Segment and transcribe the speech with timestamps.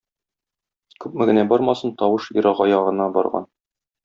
[1.05, 3.47] Күпме генә бармасын, тавыш ерагая гына барган.